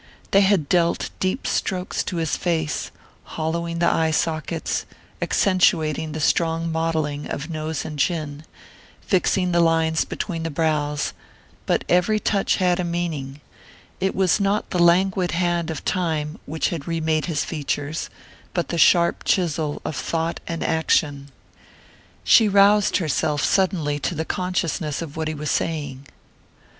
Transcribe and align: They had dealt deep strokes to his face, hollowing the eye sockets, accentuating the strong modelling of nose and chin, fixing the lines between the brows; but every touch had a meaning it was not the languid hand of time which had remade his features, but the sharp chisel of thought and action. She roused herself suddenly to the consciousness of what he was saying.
They 0.31 0.41
had 0.41 0.67
dealt 0.67 1.11
deep 1.19 1.45
strokes 1.45 2.03
to 2.05 2.15
his 2.15 2.35
face, 2.35 2.89
hollowing 3.23 3.77
the 3.77 3.85
eye 3.87 4.09
sockets, 4.09 4.87
accentuating 5.21 6.13
the 6.13 6.19
strong 6.19 6.71
modelling 6.71 7.27
of 7.29 7.51
nose 7.51 7.85
and 7.85 7.99
chin, 7.99 8.43
fixing 9.01 9.51
the 9.51 9.59
lines 9.59 10.03
between 10.03 10.41
the 10.41 10.49
brows; 10.49 11.13
but 11.67 11.83
every 11.87 12.19
touch 12.19 12.55
had 12.55 12.79
a 12.79 12.83
meaning 12.83 13.41
it 13.99 14.15
was 14.15 14.39
not 14.39 14.71
the 14.71 14.81
languid 14.81 15.33
hand 15.33 15.69
of 15.69 15.85
time 15.85 16.39
which 16.47 16.69
had 16.69 16.87
remade 16.87 17.27
his 17.27 17.45
features, 17.45 18.09
but 18.55 18.69
the 18.69 18.79
sharp 18.79 19.23
chisel 19.23 19.83
of 19.85 19.95
thought 19.95 20.39
and 20.47 20.63
action. 20.63 21.29
She 22.23 22.47
roused 22.49 22.97
herself 22.97 23.43
suddenly 23.43 23.99
to 23.99 24.15
the 24.15 24.25
consciousness 24.25 25.03
of 25.03 25.15
what 25.15 25.27
he 25.27 25.35
was 25.35 25.51
saying. 25.51 26.07